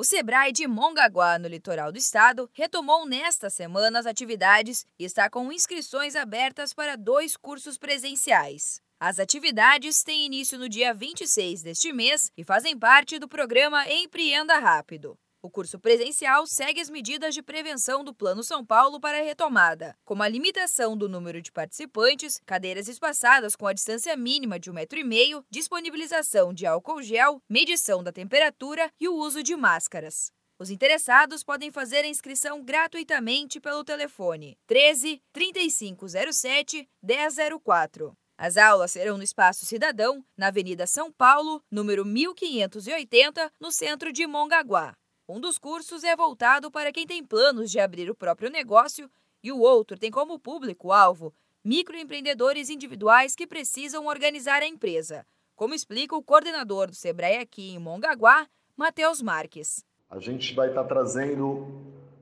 [0.00, 5.28] O Sebrae de Mongaguá, no litoral do estado, retomou nesta semana as atividades e está
[5.28, 8.80] com inscrições abertas para dois cursos presenciais.
[9.00, 14.56] As atividades têm início no dia 26 deste mês e fazem parte do programa Empreenda
[14.60, 15.18] Rápido.
[15.40, 19.96] O curso presencial segue as medidas de prevenção do Plano São Paulo para a retomada,
[20.04, 24.74] como a limitação do número de participantes, cadeiras espaçadas com a distância mínima de um
[24.74, 30.32] metro e meio, disponibilização de álcool gel, medição da temperatura e o uso de máscaras.
[30.58, 38.12] Os interessados podem fazer a inscrição gratuitamente pelo telefone 13 3507 1004.
[38.36, 44.26] As aulas serão no Espaço Cidadão, na Avenida São Paulo, número 1580, no centro de
[44.26, 44.96] Mongaguá.
[45.30, 49.10] Um dos cursos é voltado para quem tem planos de abrir o próprio negócio
[49.44, 56.16] e o outro tem como público-alvo microempreendedores individuais que precisam organizar a empresa, como explica
[56.16, 59.84] o coordenador do Sebrae aqui em Mongaguá, Matheus Marques.
[60.08, 61.66] A gente vai estar trazendo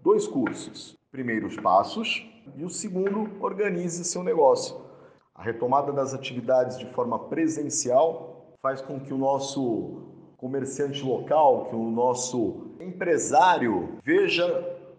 [0.00, 0.96] dois cursos.
[1.10, 2.24] Primeiro, os passos
[2.56, 4.80] e o segundo, organize seu negócio.
[5.34, 10.11] A retomada das atividades de forma presencial faz com que o nosso
[10.42, 14.44] comerciante local, que o nosso empresário veja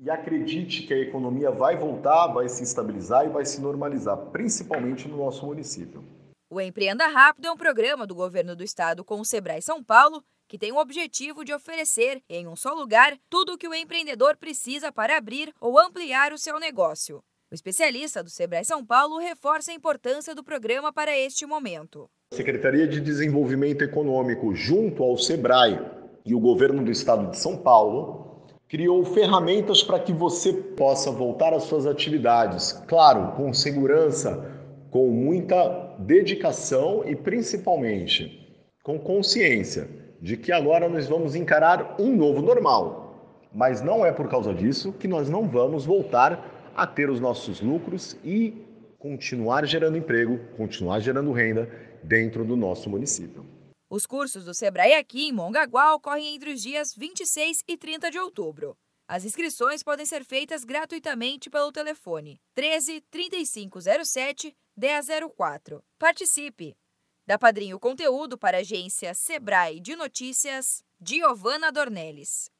[0.00, 5.06] e acredite que a economia vai voltar, vai se estabilizar e vai se normalizar, principalmente
[5.06, 6.02] no nosso município.
[6.50, 10.24] O Empreenda Rápido é um programa do governo do estado com o Sebrae São Paulo
[10.48, 14.34] que tem o objetivo de oferecer, em um só lugar, tudo o que o empreendedor
[14.38, 17.22] precisa para abrir ou ampliar o seu negócio.
[17.50, 22.06] O especialista do Sebrae São Paulo reforça a importância do programa para este momento.
[22.30, 25.80] Secretaria de Desenvolvimento Econômico, junto ao SEBRAE
[26.26, 31.54] e o governo do estado de São Paulo, criou ferramentas para que você possa voltar
[31.54, 34.54] às suas atividades, claro, com segurança,
[34.90, 38.46] com muita dedicação e principalmente
[38.82, 39.88] com consciência
[40.20, 43.38] de que agora nós vamos encarar um novo normal.
[43.54, 47.60] Mas não é por causa disso que nós não vamos voltar a ter os nossos
[47.60, 48.54] lucros e
[48.98, 51.68] continuar gerando emprego, continuar gerando renda
[52.04, 53.44] dentro do nosso município.
[53.90, 58.18] Os cursos do Sebrae aqui em Mongaguá ocorrem entre os dias 26 e 30 de
[58.18, 58.76] outubro.
[59.08, 65.82] As inscrições podem ser feitas gratuitamente pelo telefone 13 3507 1004.
[65.98, 66.76] Participe!
[67.26, 72.50] Da Padrinho Conteúdo para a agência Sebrae de Notícias, Giovana Dornelles.